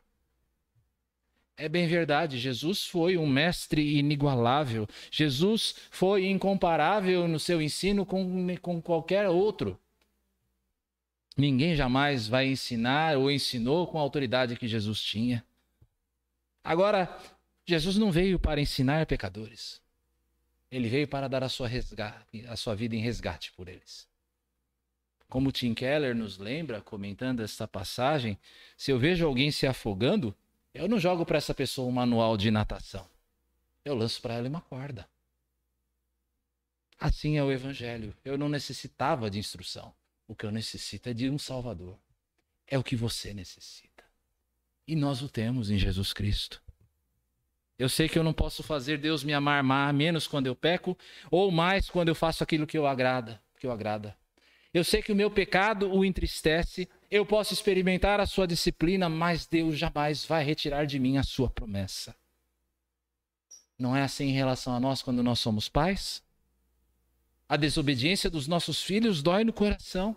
[1.55, 4.87] É bem verdade, Jesus foi um mestre inigualável.
[5.11, 9.79] Jesus foi incomparável no seu ensino com, com qualquer outro.
[11.37, 15.43] Ninguém jamais vai ensinar ou ensinou com a autoridade que Jesus tinha.
[16.63, 17.19] Agora,
[17.65, 19.81] Jesus não veio para ensinar pecadores.
[20.71, 24.07] Ele veio para dar a sua, resgate, a sua vida em resgate por eles.
[25.27, 28.37] Como Tim Keller nos lembra, comentando esta passagem,
[28.77, 30.33] se eu vejo alguém se afogando,
[30.73, 33.07] eu não jogo para essa pessoa um manual de natação.
[33.83, 35.07] Eu lanço para ela uma corda.
[36.99, 38.15] Assim é o Evangelho.
[38.23, 39.93] Eu não necessitava de instrução.
[40.27, 41.97] O que eu necessito é de um Salvador.
[42.67, 44.03] É o que você necessita.
[44.87, 46.61] E nós o temos em Jesus Cristo.
[47.77, 50.97] Eu sei que eu não posso fazer Deus me amar menos quando eu peco,
[51.29, 54.15] ou mais quando eu faço aquilo que eu agrada, que eu agrada.
[54.73, 59.45] Eu sei que o meu pecado o entristece, eu posso experimentar a sua disciplina, mas
[59.45, 62.15] Deus jamais vai retirar de mim a sua promessa.
[63.77, 66.23] Não é assim em relação a nós quando nós somos pais?
[67.47, 70.15] A desobediência dos nossos filhos dói no coração.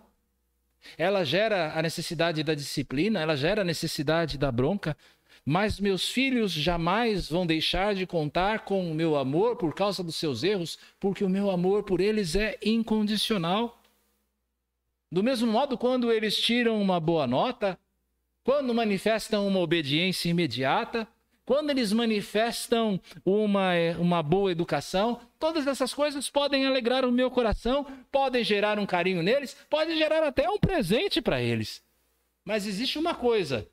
[0.97, 4.97] Ela gera a necessidade da disciplina, ela gera a necessidade da bronca,
[5.45, 10.15] mas meus filhos jamais vão deixar de contar com o meu amor por causa dos
[10.15, 13.81] seus erros, porque o meu amor por eles é incondicional.
[15.11, 17.77] Do mesmo modo, quando eles tiram uma boa nota,
[18.43, 21.07] quando manifestam uma obediência imediata,
[21.49, 27.85] quando eles manifestam uma, uma boa educação, todas essas coisas podem alegrar o meu coração,
[28.11, 31.81] podem gerar um carinho neles, podem gerar até um presente para eles.
[32.45, 33.67] Mas existe uma coisa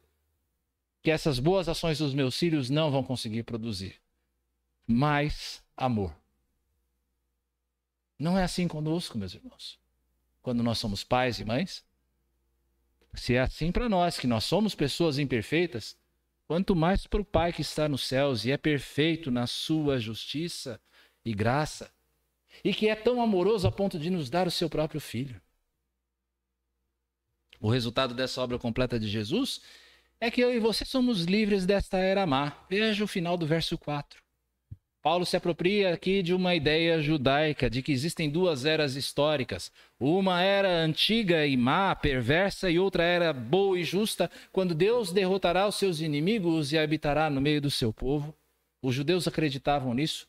[1.02, 4.00] que essas boas ações dos meus filhos não vão conseguir produzir:
[4.86, 6.16] mais amor.
[8.18, 9.78] Não é assim conosco, meus irmãos.
[10.40, 11.84] Quando nós somos pais e mães,
[13.12, 15.94] se é assim para nós, que nós somos pessoas imperfeitas,
[16.46, 20.80] quanto mais para o Pai que está nos céus e é perfeito na sua justiça
[21.24, 21.92] e graça,
[22.64, 25.40] e que é tão amoroso a ponto de nos dar o seu próprio Filho.
[27.60, 29.60] O resultado dessa obra completa de Jesus
[30.20, 32.64] é que eu e você somos livres desta era má.
[32.68, 34.25] Veja o final do verso 4.
[35.06, 39.70] Paulo se apropria aqui de uma ideia judaica de que existem duas eras históricas.
[40.00, 45.68] Uma era antiga e má, perversa, e outra era boa e justa, quando Deus derrotará
[45.68, 48.34] os seus inimigos e habitará no meio do seu povo.
[48.82, 50.26] Os judeus acreditavam nisso.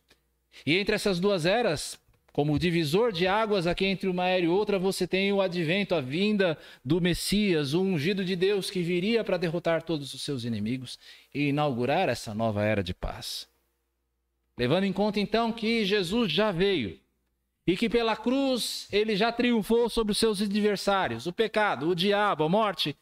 [0.64, 2.00] E entre essas duas eras,
[2.32, 6.02] como divisor de águas aqui entre uma era e outra, você tem o advento, a
[6.02, 11.00] vinda do Messias, o ungido de Deus que viria para derrotar todos os seus inimigos
[11.34, 13.48] e inaugurar essa nova era de paz.
[14.58, 17.00] Levando em conta então que Jesus já veio
[17.66, 22.44] e que pela cruz ele já triunfou sobre os seus adversários, o pecado, o diabo,
[22.44, 22.98] a morte.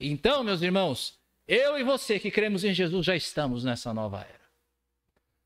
[0.00, 4.44] Então, meus irmãos, eu e você que cremos em Jesus já estamos nessa nova era.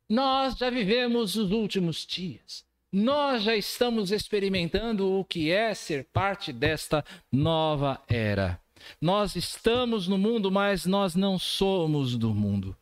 [0.08, 2.64] Nós já vivemos os últimos dias.
[2.90, 8.58] Nós já estamos experimentando o que é ser parte desta nova era.
[9.00, 12.76] Nós estamos no mundo, mas nós não somos do mundo.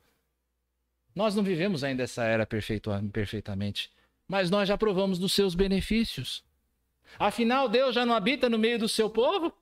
[1.17, 3.91] Nós não vivemos ainda essa era perfeitamente
[4.29, 6.45] mas nós já provamos dos seus benefícios.
[7.19, 9.53] Afinal, Deus já não habita no meio do seu povo?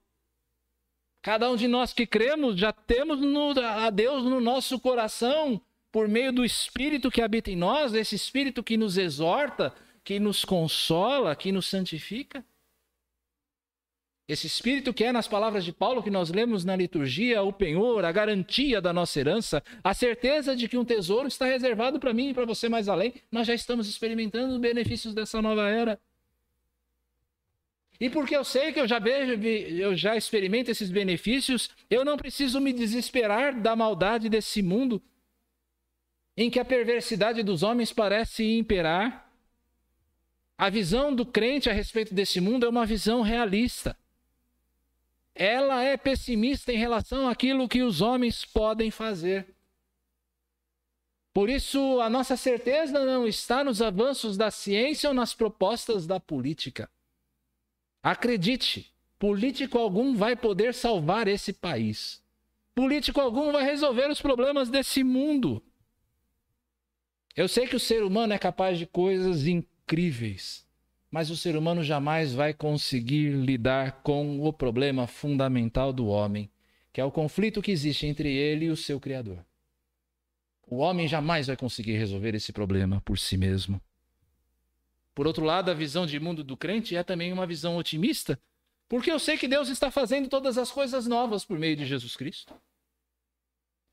[1.21, 6.07] Cada um de nós que cremos já temos no, a Deus no nosso coração, por
[6.07, 11.35] meio do Espírito que habita em nós, esse Espírito que nos exorta, que nos consola,
[11.35, 12.43] que nos santifica.
[14.27, 18.03] Esse espírito que é, nas palavras de Paulo que nós lemos na liturgia, o penhor,
[18.03, 22.29] a garantia da nossa herança, a certeza de que um tesouro está reservado para mim
[22.29, 25.99] e para você mais além, nós já estamos experimentando os benefícios dessa nova era.
[27.99, 32.17] E porque eu sei que eu já vejo, eu já experimento esses benefícios, eu não
[32.17, 35.01] preciso me desesperar da maldade desse mundo
[36.35, 39.31] em que a perversidade dos homens parece imperar.
[40.57, 43.95] A visão do crente a respeito desse mundo é uma visão realista
[45.35, 49.53] ela é pessimista em relação àquilo que os homens podem fazer.
[51.33, 56.17] Por isso, a nossa certeza não está nos avanços da ciência ou nas propostas da
[56.17, 56.89] política.
[58.01, 62.23] Acredite, político algum vai poder salvar esse país.
[62.73, 65.61] Político algum vai resolver os problemas desse mundo.
[67.35, 70.64] Eu sei que o ser humano é capaz de coisas incríveis
[71.15, 76.51] mas o ser humano jamais vai conseguir lidar com o problema fundamental do homem,
[76.91, 79.39] que é o conflito que existe entre ele e o seu Criador.
[80.67, 83.81] O homem jamais vai conseguir resolver esse problema por si mesmo.
[85.15, 88.37] Por outro lado, a visão de mundo do crente é também uma visão otimista,
[88.89, 92.17] porque eu sei que Deus está fazendo todas as coisas novas por meio de Jesus
[92.17, 92.53] Cristo.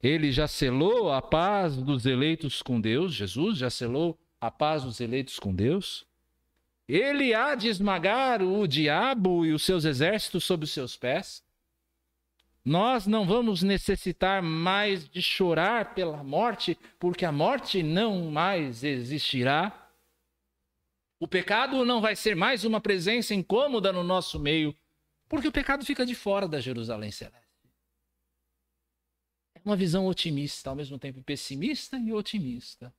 [0.02, 5.00] Ele já selou a paz dos eleitos com Deus, Jesus já selou a paz dos
[5.00, 6.04] eleitos com Deus.
[6.88, 11.42] Ele há de esmagar o diabo e os seus exércitos sob os seus pés.
[12.64, 19.90] Nós não vamos necessitar mais de chorar pela morte, porque a morte não mais existirá.
[21.18, 24.76] O pecado não vai ser mais uma presença incômoda no nosso meio,
[25.28, 27.42] porque o pecado fica de fora da Jerusalém celeste.
[29.54, 32.92] É uma visão otimista, ao mesmo tempo pessimista e otimista.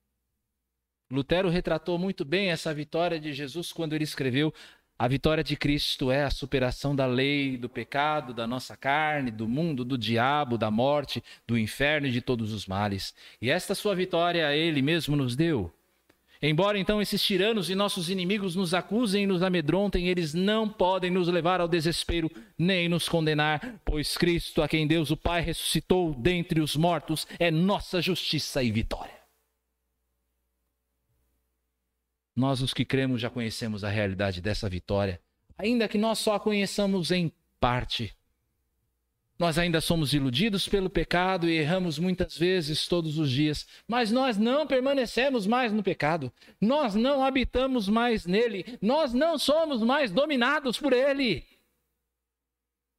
[1.11, 4.53] Lutero retratou muito bem essa vitória de Jesus quando ele escreveu:
[4.97, 9.47] A vitória de Cristo é a superação da lei, do pecado, da nossa carne, do
[9.47, 13.13] mundo, do diabo, da morte, do inferno e de todos os males.
[13.41, 15.71] E esta sua vitória ele mesmo nos deu.
[16.45, 21.09] Embora então esses tiranos e nossos inimigos nos acusem e nos amedrontem, eles não podem
[21.09, 26.13] nos levar ao desespero nem nos condenar, pois Cristo, a quem Deus o Pai ressuscitou
[26.13, 29.22] dentre os mortos, é nossa justiça e vitória.
[32.35, 35.21] Nós, os que cremos, já conhecemos a realidade dessa vitória,
[35.57, 38.15] ainda que nós só a conheçamos em parte.
[39.37, 44.37] Nós ainda somos iludidos pelo pecado e erramos muitas vezes todos os dias, mas nós
[44.37, 50.79] não permanecemos mais no pecado, nós não habitamos mais nele, nós não somos mais dominados
[50.79, 51.45] por ele.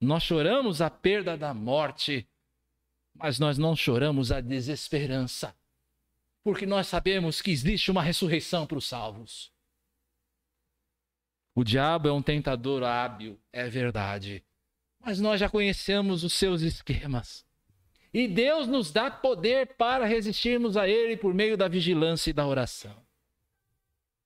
[0.01, 2.27] Nós choramos a perda da morte,
[3.14, 5.55] mas nós não choramos a desesperança
[6.45, 9.51] porque nós sabemos que existe uma ressurreição para os salvos.
[11.55, 14.45] O diabo é um tentador hábil, é verdade.
[15.01, 17.47] Mas nós já conhecemos os seus esquemas.
[18.13, 22.47] E Deus nos dá poder para resistirmos a ele por meio da vigilância e da
[22.47, 22.95] oração.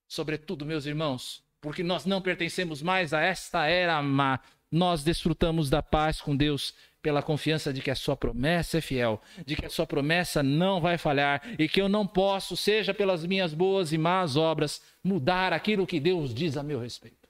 [0.08, 5.82] Sobretudo, meus irmãos, porque nós não pertencemos mais a esta era má, nós desfrutamos da
[5.82, 9.70] paz com Deus pela confiança de que a sua promessa é fiel, de que a
[9.70, 13.98] sua promessa não vai falhar e que eu não posso, seja pelas minhas boas e
[13.98, 17.28] más obras, mudar aquilo que Deus diz a meu respeito.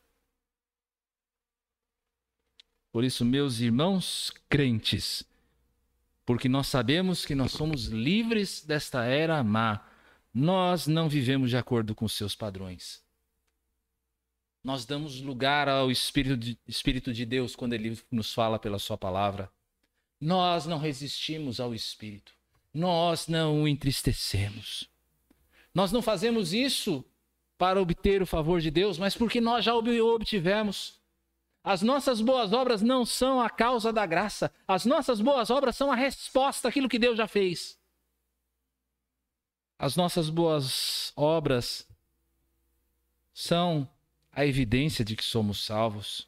[2.91, 5.23] Por isso, meus irmãos crentes,
[6.25, 9.87] porque nós sabemos que nós somos livres desta era má,
[10.33, 13.03] nós não vivemos de acordo com seus padrões.
[14.65, 18.99] Nós damos lugar ao Espírito de, Espírito de Deus quando ele nos fala pela Sua
[18.99, 19.51] palavra.
[20.21, 22.33] Nós não resistimos ao Espírito.
[22.73, 24.89] Nós não o entristecemos.
[25.75, 27.05] Nós não fazemos isso
[27.57, 30.99] para obter o favor de Deus, mas porque nós já o obtivemos.
[31.63, 34.53] As nossas boas obras não são a causa da graça.
[34.67, 37.79] As nossas boas obras são a resposta àquilo que Deus já fez.
[39.79, 41.87] As nossas boas obras
[43.35, 43.89] são
[44.33, 46.28] a evidência de que somos salvos.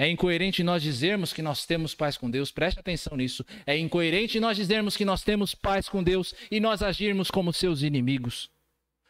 [0.00, 3.44] É incoerente nós dizermos que nós temos paz com Deus, preste atenção nisso.
[3.66, 7.82] É incoerente nós dizermos que nós temos paz com Deus e nós agirmos como seus
[7.82, 8.50] inimigos.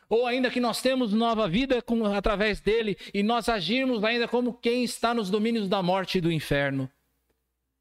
[0.08, 4.52] Ou ainda que nós temos nova vida com, através dele e nós agirmos ainda como
[4.52, 6.90] quem está nos domínios da morte e do inferno.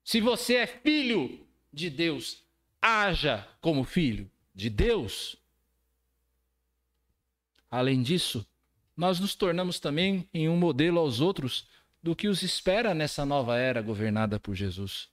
[0.03, 2.43] Se você é filho de Deus,
[2.79, 5.35] haja como filho de Deus.
[7.71, 8.45] Além disso,
[8.95, 11.65] nós nos tornamos também em um modelo aos outros
[12.01, 15.09] do que os espera nessa nova era governada por Jesus.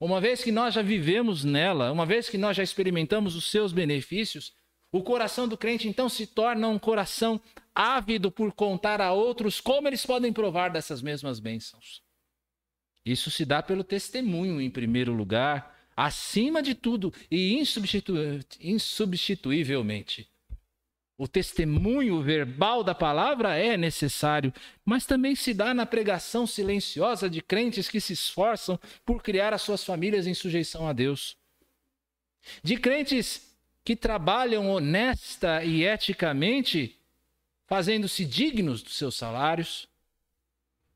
[0.00, 3.72] Uma vez que nós já vivemos nela, uma vez que nós já experimentamos os seus
[3.72, 4.52] benefícios,
[4.92, 7.40] o coração do crente então se torna um coração
[7.74, 12.02] ávido por contar a outros como eles podem provar dessas mesmas bênçãos.
[13.04, 18.14] Isso se dá pelo testemunho, em primeiro lugar, acima de tudo e insubstitu
[18.60, 20.30] insubstituivelmente.
[21.20, 24.54] O testemunho verbal da palavra é necessário,
[24.84, 29.62] mas também se dá na pregação silenciosa de crentes que se esforçam por criar as
[29.62, 31.36] suas famílias em sujeição a Deus.
[32.62, 33.52] De crentes
[33.84, 36.96] que trabalham honesta e eticamente,
[37.66, 39.88] fazendo-se dignos dos seus salários.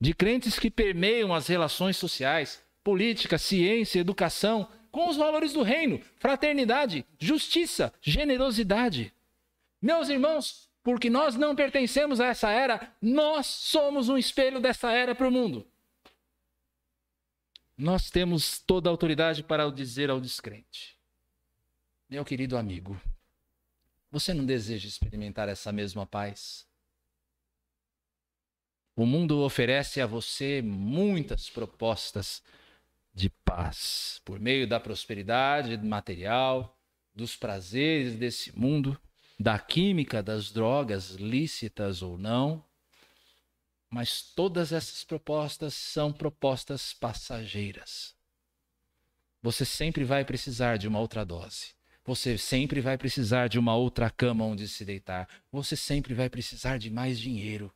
[0.00, 6.00] De crentes que permeiam as relações sociais, política, ciência, educação, com os valores do reino,
[6.20, 9.12] fraternidade, justiça, generosidade.
[9.83, 15.12] Meus irmãos, porque nós não pertencemos a essa era, nós somos um espelho dessa era
[15.12, 15.66] para o mundo.
[17.76, 20.97] Nós temos toda a autoridade para dizer ao descrente.
[22.09, 23.01] Meu querido amigo,
[24.09, 26.64] você não deseja experimentar essa mesma paz?
[28.95, 32.41] O mundo oferece a você muitas propostas
[33.12, 36.78] de paz por meio da prosperidade material,
[37.14, 39.01] dos prazeres desse mundo
[39.43, 42.64] da química das drogas, lícitas ou não,
[43.90, 48.14] mas todas essas propostas são propostas passageiras.
[49.43, 51.74] Você sempre vai precisar de uma outra dose.
[52.05, 55.28] Você sempre vai precisar de uma outra cama onde se deitar.
[55.51, 57.72] Você sempre vai precisar de mais dinheiro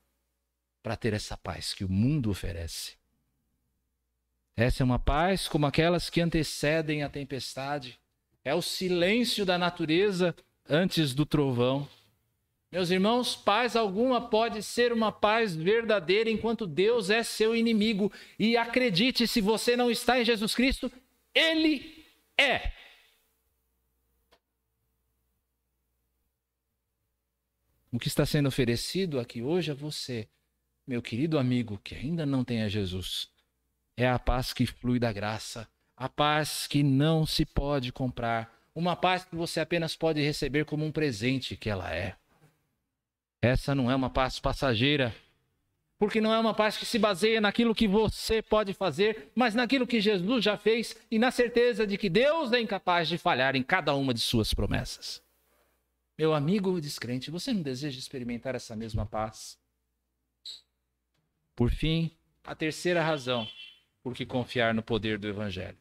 [0.83, 2.95] para ter essa paz que o mundo oferece.
[4.57, 8.01] Essa é uma paz como aquelas que antecedem a tempestade.
[8.45, 10.35] É o silêncio da natureza
[10.69, 11.89] antes do trovão.
[12.71, 18.13] Meus irmãos, paz alguma pode ser uma paz verdadeira enquanto Deus é seu inimigo.
[18.39, 20.91] E acredite, se você não está em Jesus Cristo,
[21.35, 22.05] Ele
[22.37, 22.73] é.
[27.91, 30.29] O que está sendo oferecido aqui hoje a você,
[30.87, 33.31] meu querido amigo que ainda não tem a Jesus,
[33.97, 38.95] é a paz que flui da graça, a paz que não se pode comprar, uma
[38.95, 42.15] paz que você apenas pode receber como um presente que ela é.
[43.41, 45.17] Essa não é uma paz passageira,
[45.99, 49.87] porque não é uma paz que se baseia naquilo que você pode fazer, mas naquilo
[49.87, 53.63] que Jesus já fez e na certeza de que Deus é incapaz de falhar em
[53.63, 55.23] cada uma de suas promessas.
[56.19, 59.59] Meu amigo descrente, você não deseja experimentar essa mesma paz?
[61.55, 62.11] Por fim,
[62.45, 63.49] a terceira razão
[64.03, 65.79] por que confiar no poder do Evangelho.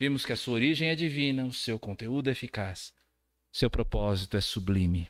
[0.00, 2.90] Vimos que a sua origem é divina, o seu conteúdo é eficaz,
[3.52, 5.06] seu propósito é sublime.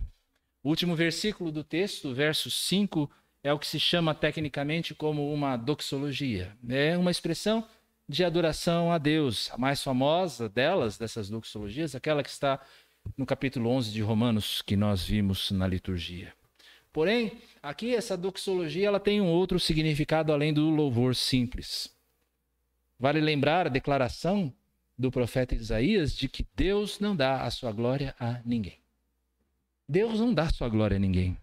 [0.65, 3.09] O último versículo do texto, verso 5,
[3.41, 6.57] é o que se chama tecnicamente como uma doxologia.
[6.69, 7.65] É uma expressão
[8.09, 9.49] de adoração a Deus.
[9.53, 12.61] A mais famosa delas, dessas doxologias, aquela que está
[13.17, 16.35] no capítulo 11 de Romanos, que nós vimos na liturgia.
[16.93, 21.95] Porém, aqui essa doxologia ela tem um outro significado além do louvor simples.
[22.99, 24.53] Vale lembrar a declaração
[25.01, 28.79] do profeta Isaías de que Deus não dá a sua glória a ninguém.
[29.89, 31.37] Deus não dá a sua glória a ninguém.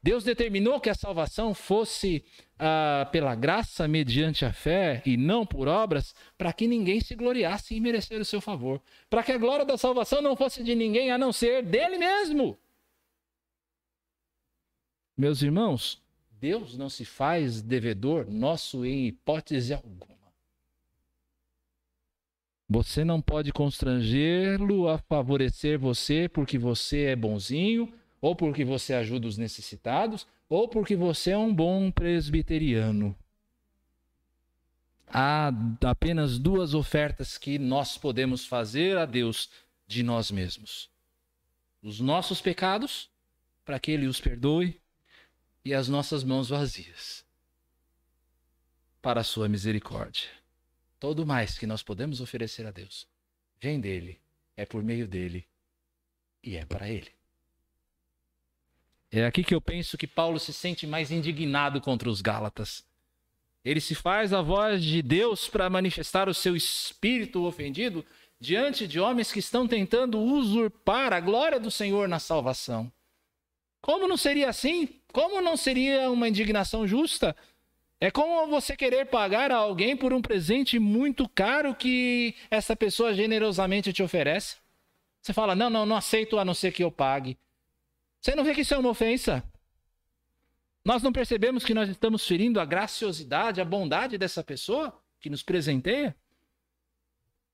[0.00, 2.24] Deus determinou que a salvação fosse
[2.56, 7.74] ah, pela graça mediante a fé e não por obras, para que ninguém se gloriasse
[7.74, 8.80] em merecer o seu favor.
[9.10, 12.56] Para que a glória da salvação não fosse de ninguém a não ser dele mesmo.
[15.16, 20.13] Meus irmãos, Deus não se faz devedor nosso em hipótese alguma.
[22.68, 29.26] Você não pode constrangê-lo a favorecer você porque você é bonzinho, ou porque você ajuda
[29.26, 33.14] os necessitados, ou porque você é um bom presbiteriano.
[35.06, 35.52] Há
[35.84, 39.50] apenas duas ofertas que nós podemos fazer a Deus
[39.86, 40.90] de nós mesmos:
[41.82, 43.10] os nossos pecados,
[43.64, 44.80] para que Ele os perdoe,
[45.62, 47.24] e as nossas mãos vazias,
[49.02, 50.43] para a Sua misericórdia.
[50.98, 53.06] Todo mais que nós podemos oferecer a Deus
[53.60, 54.20] vem dele,
[54.56, 55.46] é por meio dele
[56.42, 57.10] e é para ele.
[59.10, 62.84] É aqui que eu penso que Paulo se sente mais indignado contra os Gálatas.
[63.64, 68.04] Ele se faz a voz de Deus para manifestar o seu espírito ofendido
[68.38, 72.92] diante de homens que estão tentando usurpar a glória do Senhor na salvação.
[73.80, 75.00] Como não seria assim?
[75.12, 77.36] Como não seria uma indignação justa?
[78.04, 83.14] É como você querer pagar a alguém por um presente muito caro que essa pessoa
[83.14, 84.56] generosamente te oferece.
[85.22, 87.38] Você fala: não, não, não aceito a não ser que eu pague.
[88.20, 89.42] Você não vê que isso é uma ofensa?
[90.84, 95.42] Nós não percebemos que nós estamos ferindo a graciosidade, a bondade dessa pessoa que nos
[95.42, 96.14] presenteia?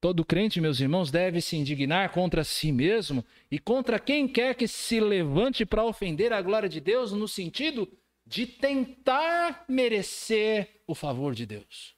[0.00, 4.66] Todo crente, meus irmãos, deve se indignar contra si mesmo e contra quem quer que
[4.66, 7.88] se levante para ofender a glória de Deus no sentido
[8.30, 11.96] de tentar merecer o favor de Deus.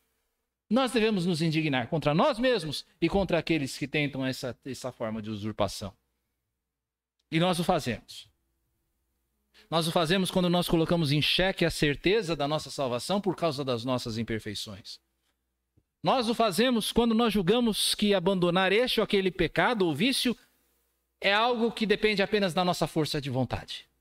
[0.69, 5.21] Nós devemos nos indignar contra nós mesmos e contra aqueles que tentam essa, essa forma
[5.21, 5.93] de usurpação.
[7.31, 8.31] E nós o fazemos.
[9.69, 13.63] Nós o fazemos quando nós colocamos em xeque a certeza da nossa salvação por causa
[13.63, 14.99] das nossas imperfeições.
[16.03, 20.35] Nós o fazemos quando nós julgamos que abandonar este ou aquele pecado ou vício
[21.21, 23.92] é algo que depende apenas da nossa força de vontade.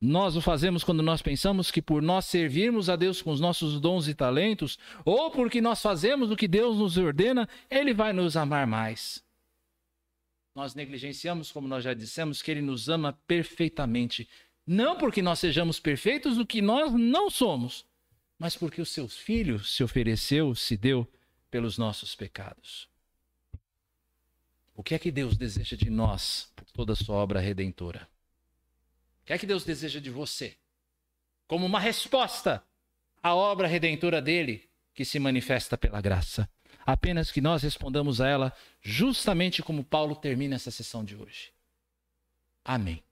[0.00, 3.80] Nós o fazemos quando nós pensamos que por nós servirmos a Deus com os nossos
[3.80, 8.36] dons e talentos, ou porque nós fazemos o que Deus nos ordena, Ele vai nos
[8.36, 9.24] amar mais.
[10.54, 14.28] Nós negligenciamos, como nós já dissemos, que Ele nos ama perfeitamente.
[14.64, 17.84] Não porque nós sejamos perfeitos, o que nós não somos,
[18.38, 21.10] mas porque o seu filho se ofereceu, se deu
[21.50, 22.88] pelos nossos pecados.
[24.76, 28.08] O que é que Deus deseja de nós por toda a sua obra redentora?
[29.28, 30.56] Que é que Deus deseja de você?
[31.46, 32.64] Como uma resposta
[33.22, 36.48] à obra redentora dele, que se manifesta pela graça.
[36.86, 41.52] Apenas que nós respondamos a ela justamente como Paulo termina essa sessão de hoje.
[42.64, 43.04] Amém.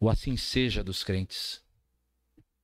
[0.00, 1.62] O assim seja dos crentes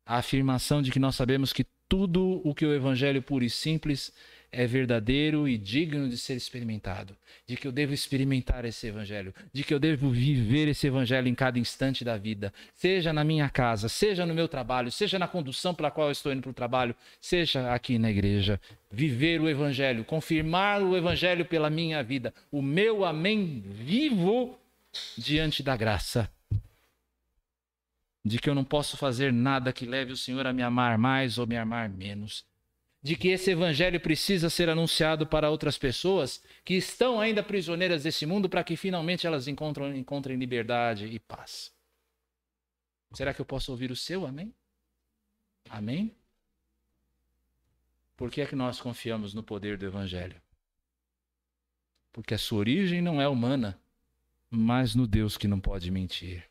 [0.05, 4.13] a afirmação de que nós sabemos que tudo o que o evangelho puro e simples
[4.57, 7.15] é verdadeiro e digno de ser experimentado,
[7.47, 11.35] de que eu devo experimentar esse evangelho, de que eu devo viver esse evangelho em
[11.35, 15.75] cada instante da vida, seja na minha casa, seja no meu trabalho, seja na condução
[15.75, 18.59] pela qual eu estou indo para o trabalho, seja aqui na igreja.
[18.91, 24.59] Viver o evangelho, confirmar o evangelho pela minha vida, o meu amém vivo
[25.19, 26.31] diante da graça
[28.25, 31.37] de que eu não posso fazer nada que leve o Senhor a me amar mais
[31.37, 32.45] ou me amar menos,
[33.07, 38.27] de que esse evangelho precisa ser anunciado para outras pessoas que estão ainda prisioneiras desse
[38.27, 41.73] mundo para que finalmente elas encontrem, liberdade e paz.
[43.13, 44.53] Será que eu posso ouvir o seu amém?
[45.71, 46.17] Amém?
[48.17, 50.43] Por que é que nós confiamos no poder do evangelho?
[52.13, 53.81] Porque a sua origem não é humana,
[54.51, 56.51] mas no Deus que não pode mentir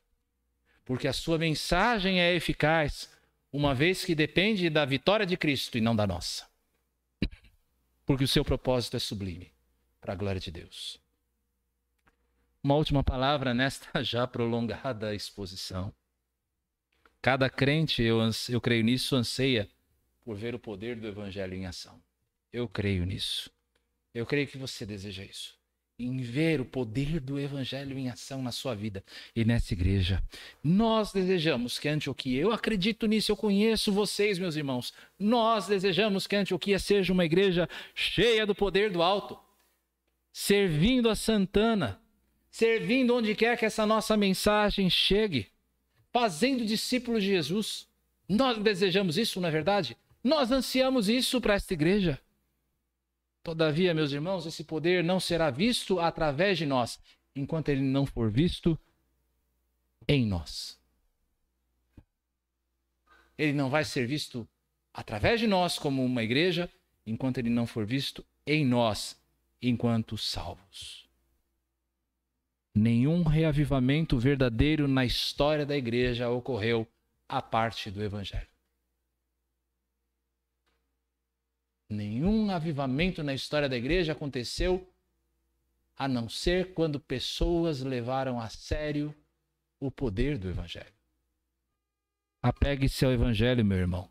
[0.86, 3.10] porque a sua mensagem é eficaz,
[3.56, 6.46] uma vez que depende da vitória de Cristo e não da nossa.
[8.06, 9.54] Porque o seu propósito é sublime,
[10.02, 11.00] para a glória de Deus.
[12.62, 15.94] Uma última palavra nesta já prolongada exposição.
[17.22, 19.70] Cada crente, eu, eu creio nisso, anseia
[20.24, 22.02] por ver o poder do Evangelho em ação.
[22.52, 23.50] Eu creio nisso.
[24.14, 25.58] Eu creio que você deseja isso
[25.98, 29.04] em ver o poder do evangelho em ação na sua vida
[29.36, 30.22] e nessa igreja.
[30.64, 34.94] Nós desejamos que Antioquia, eu acredito nisso, eu conheço vocês, meus irmãos.
[35.18, 39.40] Nós desejamos que Antioquia seja uma igreja cheia do poder do alto,
[40.34, 42.00] servindo a Santana,
[42.52, 45.48] servindo onde quer que essa nossa mensagem chegue,
[46.12, 47.88] fazendo discípulos de Jesus.
[48.28, 49.96] Nós desejamos isso, não é verdade?
[50.22, 52.20] Nós ansiamos isso para esta igreja.
[53.46, 57.00] Todavia, meus irmãos, esse poder não será visto através de nós,
[57.36, 58.76] enquanto ele não for visto
[60.08, 60.80] em nós.
[63.38, 64.48] Ele não vai ser visto
[64.92, 66.68] através de nós como uma igreja,
[67.06, 69.16] enquanto ele não for visto em nós,
[69.62, 71.08] enquanto salvos.
[72.74, 76.88] Nenhum reavivamento verdadeiro na história da igreja ocorreu
[77.30, 78.55] à parte do evangelho.
[81.96, 84.88] Nenhum avivamento na história da igreja aconteceu
[85.98, 89.16] a não ser quando pessoas levaram a sério
[89.80, 90.94] o poder do evangelho.
[92.44, 94.10] Apegue-se ao evangelho, meu irmão.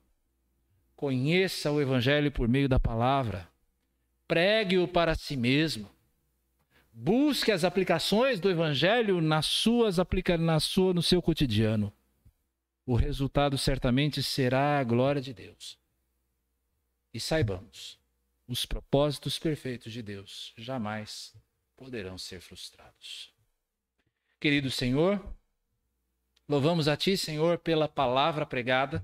[0.97, 3.47] Conheça o evangelho por meio da palavra.
[4.27, 5.91] Pregue-o para si mesmo.
[6.91, 11.93] Busque as aplicações do evangelho nas suas aplica na sua no seu cotidiano.
[12.87, 15.84] O resultado certamente será a glória de Deus.
[17.15, 17.97] E saibamos,
[18.49, 21.33] os propósitos perfeitos de Deus jamais
[21.77, 23.33] poderão ser frustrados.
[24.41, 25.25] querido Senhor.
[26.49, 29.03] Louvamos a Ti, Senhor, pela palavra pregada,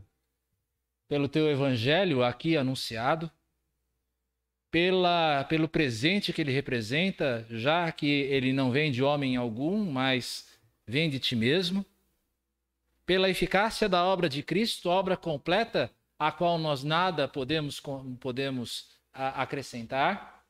[1.06, 3.30] pelo Teu evangelho aqui anunciado,
[4.72, 10.48] pela, pelo presente que ele representa, já que ele não vem de homem algum, mas
[10.84, 11.86] vem de Ti mesmo,
[13.06, 15.90] pela eficácia da obra de Cristo, obra completa,
[16.20, 17.80] a qual nós nada podemos,
[18.20, 20.44] podemos acrescentar.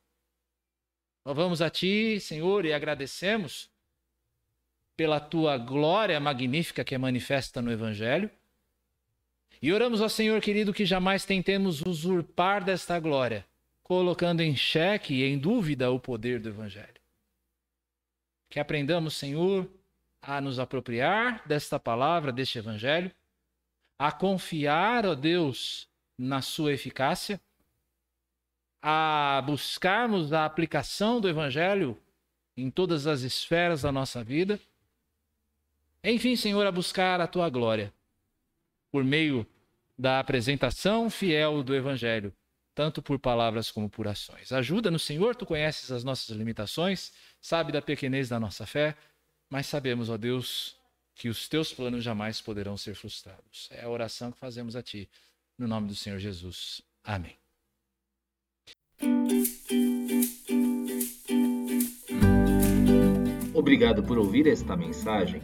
[1.25, 3.71] Louvamos a Ti, Senhor, e agradecemos
[4.97, 8.29] pela Tua glória magnífica que é manifesta no Evangelho.
[9.61, 13.45] E oramos ao Senhor querido que jamais tentemos usurpar desta glória,
[13.81, 16.99] colocando em xeque e em dúvida o poder do Evangelho.
[18.49, 19.71] Que aprendamos, Senhor,
[20.21, 23.09] a nos apropriar desta palavra, deste Evangelho,
[24.01, 25.87] a confiar, ó Deus,
[26.17, 27.39] na sua eficácia
[28.81, 31.95] a buscarmos a aplicação do Evangelho
[32.57, 34.59] em todas as esferas da nossa vida.
[36.03, 37.93] Enfim, Senhor, a buscar a tua glória
[38.91, 39.45] por meio
[39.95, 42.33] da apresentação fiel do Evangelho,
[42.73, 44.51] tanto por palavras como por ações.
[44.51, 48.97] Ajuda-nos, Senhor, tu conheces as nossas limitações, sabe da pequenez da nossa fé,
[49.47, 50.80] mas sabemos, ó Deus,
[51.15, 53.67] que os teus planos jamais poderão ser frustrados.
[53.71, 55.09] É a oração que fazemos a ti,
[55.57, 56.81] no nome do Senhor Jesus.
[57.03, 57.35] Amém.
[63.53, 65.41] Obrigado por ouvir esta mensagem.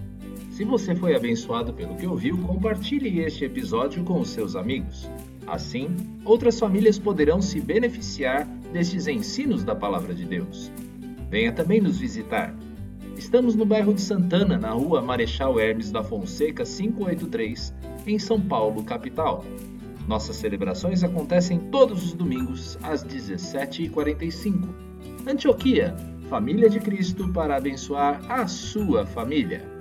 [0.51, 5.07] Se você foi abençoado pelo que ouviu, compartilhe este episódio com os seus amigos.
[5.45, 5.88] Assim,
[6.26, 10.72] outras famílias poderão se beneficiar destes ensinos da Palavra de Deus.
[11.30, 12.55] Venha também nos visitar.
[13.18, 17.74] Estamos no bairro de Santana, na rua Marechal Hermes da Fonseca 583,
[18.05, 19.43] em São Paulo, capital.
[20.07, 24.70] Nossas celebrações acontecem todos os domingos às 17h45.
[25.28, 25.95] Antioquia,
[26.30, 29.76] família de Cristo para abençoar a sua família.